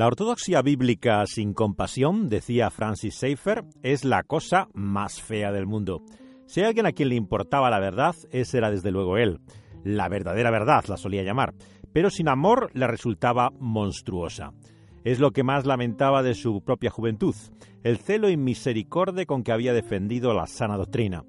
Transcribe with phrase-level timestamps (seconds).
[0.00, 6.00] La ortodoxia bíblica sin compasión, decía Francis Schaeffer, es la cosa más fea del mundo.
[6.46, 9.40] Si hay alguien a quien le importaba la verdad, ese era desde luego él.
[9.84, 11.52] La verdadera verdad la solía llamar,
[11.92, 14.54] pero sin amor le resultaba monstruosa.
[15.04, 17.34] Es lo que más lamentaba de su propia juventud,
[17.82, 21.26] el celo y misericordia con que había defendido la sana doctrina.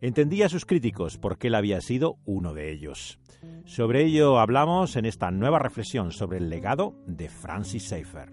[0.00, 3.18] Entendía a sus críticos porque él había sido uno de ellos.
[3.64, 8.30] Sobre ello hablamos en esta nueva reflexión sobre el legado de Francis Schaeffer.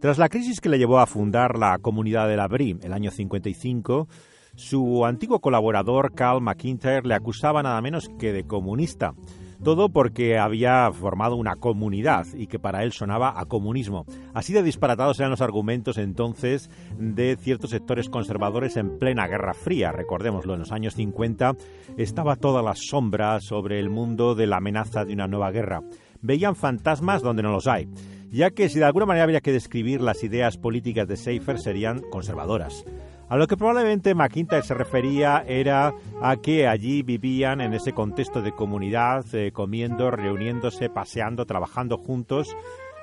[0.00, 3.10] Tras la crisis que le llevó a fundar la comunidad de la BRI el año
[3.10, 4.06] 55,
[4.54, 9.14] su antiguo colaborador Carl McIntyre le acusaba nada menos que de comunista.
[9.64, 14.04] Todo porque había formado una comunidad y que para él sonaba a comunismo.
[14.34, 19.90] Así de disparatados eran los argumentos entonces de ciertos sectores conservadores en plena Guerra Fría.
[19.90, 21.56] Recordémoslo, en los años 50
[21.96, 25.80] estaba toda la sombra sobre el mundo de la amenaza de una nueva guerra.
[26.20, 27.88] Veían fantasmas donde no los hay
[28.34, 32.00] ya que si de alguna manera había que describir las ideas políticas de Seifer serían
[32.10, 32.84] conservadoras.
[33.28, 38.42] A lo que probablemente McIntyre se refería era a que allí vivían en ese contexto
[38.42, 42.54] de comunidad, eh, comiendo, reuniéndose, paseando, trabajando juntos,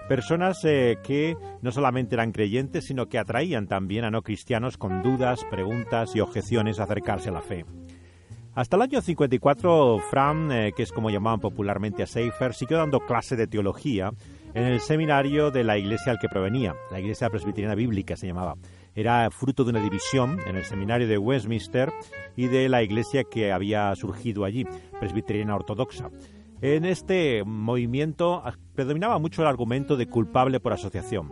[0.08, 5.02] personas eh, que no solamente eran creyentes, sino que atraían también a no cristianos con
[5.02, 7.66] dudas, preguntas y objeciones a acercarse a la fe.
[8.53, 13.00] Hasta el año 54, Fram, eh, que es como llamaban popularmente a Seifer, siguió dando
[13.00, 14.11] clase de teología
[14.53, 18.56] en el seminario de la iglesia al que provenía, la iglesia presbiteriana bíblica se llamaba
[18.95, 21.92] era fruto de una división en el seminario de Westminster
[22.36, 24.66] y de la iglesia que había surgido allí,
[25.00, 26.09] presbiteriana ortodoxa.
[26.61, 28.44] En este movimiento
[28.75, 31.31] predominaba mucho el argumento de culpable por asociación.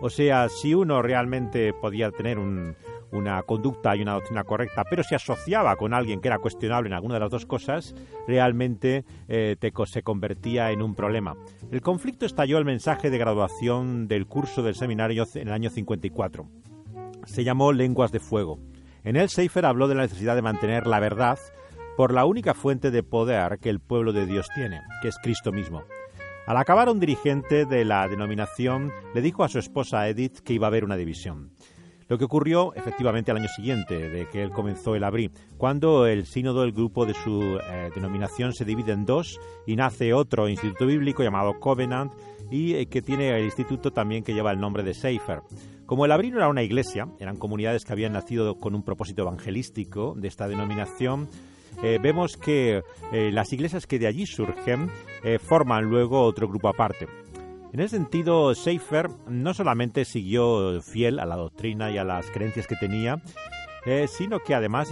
[0.00, 5.14] O sea, si uno realmente podía tener una conducta y una doctrina correcta, pero se
[5.14, 7.94] asociaba con alguien que era cuestionable en alguna de las dos cosas,
[8.26, 11.36] realmente eh, se convertía en un problema.
[11.70, 16.48] El conflicto estalló el mensaje de graduación del curso del seminario en el año 54
[17.30, 18.58] se llamó Lenguas de Fuego.
[19.04, 21.38] En él Seifer habló de la necesidad de mantener la verdad
[21.96, 25.52] por la única fuente de poder que el pueblo de Dios tiene, que es Cristo
[25.52, 25.84] mismo.
[26.46, 30.66] Al acabar un dirigente de la denominación le dijo a su esposa Edith que iba
[30.66, 31.52] a haber una división.
[32.10, 36.26] Lo que ocurrió efectivamente al año siguiente de que él comenzó el abrí, cuando el
[36.26, 40.86] sínodo, el grupo de su eh, denominación se divide en dos y nace otro instituto
[40.86, 42.12] bíblico llamado Covenant
[42.50, 45.42] y eh, que tiene el instituto también que lleva el nombre de Seifer.
[45.86, 49.22] Como el Abril no era una iglesia, eran comunidades que habían nacido con un propósito
[49.22, 51.28] evangelístico de esta denominación,
[51.80, 52.82] eh, vemos que
[53.12, 54.90] las iglesias que de allí surgen
[55.38, 57.06] forman luego otro grupo aparte.
[57.72, 62.66] En ese sentido, Schaeffer no solamente siguió fiel a la doctrina y a las creencias
[62.66, 63.22] que tenía,
[64.08, 64.90] sino que además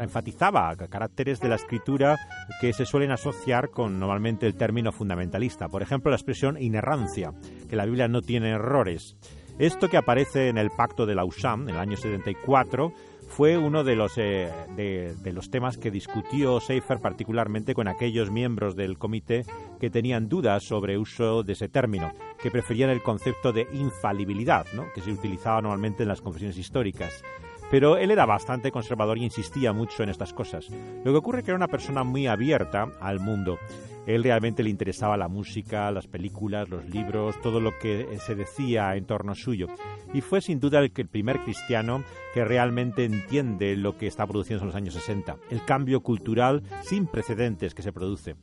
[0.00, 2.16] enfatizaba caracteres de la escritura
[2.60, 5.68] que se suelen asociar con normalmente el término fundamentalista.
[5.68, 7.34] Por ejemplo, la expresión inerrancia,
[7.68, 9.16] que la Biblia no tiene errores.
[9.58, 12.92] Esto que aparece en el Pacto de Lausanne en el año 74
[13.28, 18.76] fue uno de los, eh, de, los temas que discutió Seifer particularmente con aquellos miembros
[18.76, 19.44] del comité
[19.80, 24.86] que tenían dudas sobre uso de ese término, que preferían el concepto de infalibilidad, ¿no?
[24.94, 27.22] que se utilizaba normalmente en las confesiones históricas.
[27.70, 30.68] Pero él era bastante conservador y insistía mucho en estas cosas.
[31.04, 33.58] Lo que ocurre es que era una persona muy abierta al mundo
[34.06, 38.94] él realmente le interesaba la música, las películas, los libros, todo lo que se decía
[38.96, 39.66] en torno suyo.
[40.12, 42.04] Y fue sin duda el, el primer cristiano
[42.34, 47.06] que realmente entiende lo que está produciendo en los años 60, el cambio cultural sin
[47.06, 48.36] precedentes que se produce.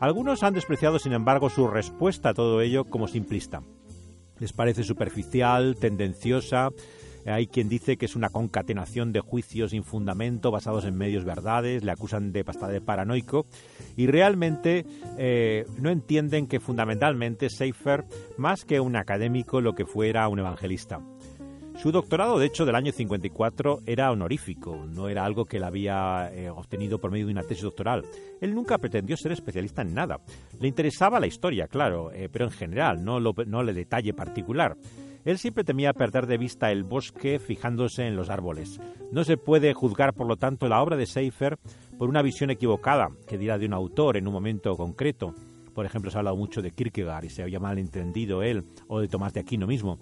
[0.00, 3.62] Algunos han despreciado, sin embargo, su respuesta a todo ello como simplista.
[4.38, 6.70] Les parece superficial, tendenciosa,
[7.26, 11.84] hay quien dice que es una concatenación de juicios sin fundamento basados en medios verdades,
[11.84, 13.46] le acusan de de paranoico
[13.96, 14.86] y realmente
[15.18, 18.04] eh, no entienden que fundamentalmente Seifer,
[18.36, 21.00] más que un académico, lo que fuera un evangelista.
[21.78, 26.28] Su doctorado, de hecho, del año 54 era honorífico, no era algo que él había
[26.34, 28.04] eh, obtenido por medio de una tesis doctoral.
[28.40, 30.18] Él nunca pretendió ser especialista en nada.
[30.58, 34.76] Le interesaba la historia, claro, eh, pero en general, no, lo, no le detalle particular.
[35.24, 38.80] Él siempre temía perder de vista el bosque fijándose en los árboles.
[39.12, 41.58] No se puede juzgar, por lo tanto, la obra de Seifer
[41.98, 45.34] por una visión equivocada que dirá de un autor en un momento concreto.
[45.74, 49.08] Por ejemplo, se ha hablado mucho de Kierkegaard y se había malentendido él, o de
[49.08, 49.98] Tomás de Aquino mismo.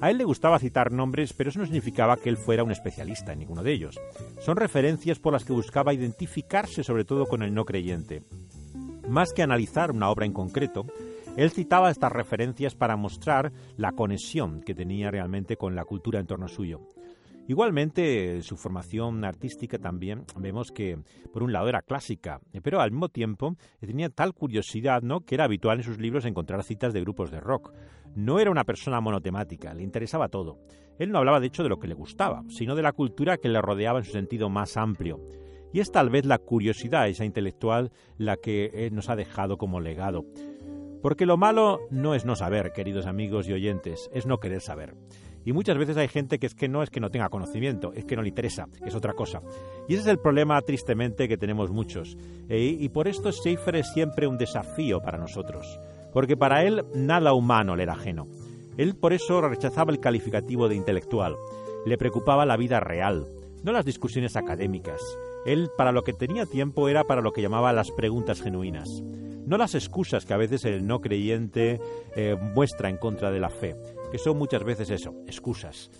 [0.00, 3.32] A él le gustaba citar nombres, pero eso no significaba que él fuera un especialista
[3.32, 4.00] en ninguno de ellos.
[4.40, 8.22] Son referencias por las que buscaba identificarse sobre todo con el no creyente.
[9.08, 10.86] Más que analizar una obra en concreto,
[11.36, 16.26] él citaba estas referencias para mostrar la conexión que tenía realmente con la cultura en
[16.26, 16.80] torno suyo.
[17.50, 20.98] Igualmente, su formación artística también vemos que,
[21.32, 25.22] por un lado, era clásica, pero al mismo tiempo tenía tal curiosidad ¿no?
[25.22, 27.72] que era habitual en sus libros encontrar citas de grupos de rock.
[28.14, 30.58] No era una persona monotemática, le interesaba todo.
[30.98, 33.48] Él no hablaba de hecho de lo que le gustaba, sino de la cultura que
[33.48, 35.18] le rodeaba en su sentido más amplio.
[35.72, 40.24] Y es tal vez la curiosidad esa intelectual la que nos ha dejado como legado.
[41.02, 44.94] Porque lo malo no es no saber, queridos amigos y oyentes, es no querer saber.
[45.44, 48.04] Y muchas veces hay gente que es que no es que no tenga conocimiento, es
[48.04, 49.40] que no le interesa, es otra cosa.
[49.88, 52.16] Y ese es el problema, tristemente, que tenemos muchos.
[52.48, 55.80] E, y por esto Schaeffer es siempre un desafío para nosotros,
[56.12, 58.28] porque para él nada humano le era ajeno.
[58.76, 61.36] Él por eso rechazaba el calificativo de intelectual.
[61.86, 63.26] Le preocupaba la vida real,
[63.62, 65.00] no las discusiones académicas.
[65.46, 69.02] Él para lo que tenía tiempo era para lo que llamaba las preguntas genuinas,
[69.50, 71.80] no las excusas que a veces el no creyente
[72.14, 73.74] eh, muestra en contra de la fe,
[74.12, 75.90] que son muchas veces eso, excusas.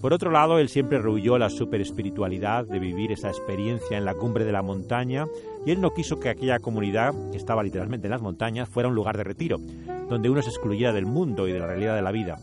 [0.00, 4.44] Por otro lado, él siempre rehuyó la superespiritualidad de vivir esa experiencia en la cumbre
[4.44, 5.26] de la montaña
[5.64, 8.96] y él no quiso que aquella comunidad, que estaba literalmente en las montañas, fuera un
[8.96, 9.58] lugar de retiro,
[10.08, 12.38] donde uno se excluyera del mundo y de la realidad de la vida.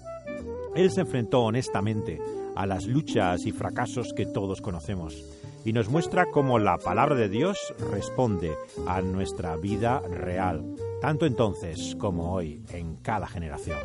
[0.75, 2.21] Él se enfrentó honestamente
[2.55, 7.29] a las luchas y fracasos que todos conocemos y nos muestra cómo la palabra de
[7.29, 8.55] Dios responde
[8.87, 13.79] a nuestra vida real, tanto entonces como hoy, en cada generación.